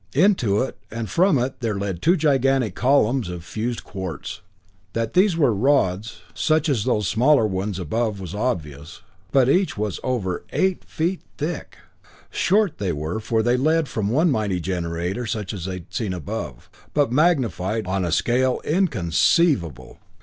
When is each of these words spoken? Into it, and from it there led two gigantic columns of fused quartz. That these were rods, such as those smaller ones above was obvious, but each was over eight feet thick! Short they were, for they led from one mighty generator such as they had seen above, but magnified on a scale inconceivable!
Into 0.15 0.63
it, 0.63 0.79
and 0.89 1.07
from 1.07 1.37
it 1.37 1.59
there 1.59 1.75
led 1.77 2.01
two 2.01 2.17
gigantic 2.17 2.73
columns 2.73 3.29
of 3.29 3.43
fused 3.45 3.83
quartz. 3.83 4.41
That 4.93 5.13
these 5.13 5.37
were 5.37 5.53
rods, 5.53 6.21
such 6.33 6.69
as 6.69 6.85
those 6.85 7.07
smaller 7.07 7.45
ones 7.45 7.77
above 7.77 8.19
was 8.19 8.33
obvious, 8.33 9.03
but 9.31 9.47
each 9.47 9.77
was 9.77 9.99
over 10.03 10.43
eight 10.53 10.83
feet 10.85 11.21
thick! 11.37 11.77
Short 12.31 12.79
they 12.79 12.91
were, 12.91 13.19
for 13.19 13.43
they 13.43 13.57
led 13.57 13.87
from 13.87 14.09
one 14.09 14.31
mighty 14.31 14.59
generator 14.59 15.27
such 15.27 15.53
as 15.53 15.65
they 15.65 15.73
had 15.73 15.93
seen 15.93 16.13
above, 16.15 16.67
but 16.95 17.11
magnified 17.11 17.85
on 17.85 18.03
a 18.03 18.11
scale 18.11 18.59
inconceivable! 18.63 19.99